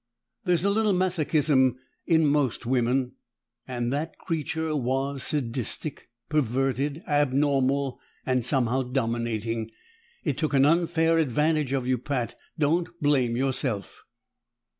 There's 0.45 0.65
a 0.65 0.71
little 0.71 0.93
masochism 0.95 1.75
in 2.07 2.25
most 2.25 2.65
women, 2.65 3.11
and 3.67 3.93
that 3.93 4.17
creature 4.17 4.75
was 4.75 5.21
sadistic, 5.21 6.09
perverted, 6.27 7.03
abnormal, 7.07 7.99
and 8.25 8.43
somehow 8.43 8.81
dominating. 8.81 9.69
It 10.23 10.39
took 10.39 10.55
an 10.55 10.65
unfair 10.65 11.19
advantage 11.19 11.71
of 11.71 11.85
you, 11.85 11.99
Pat; 11.99 12.33
don't 12.57 12.87
blame 12.99 13.37
yourself." 13.37 14.03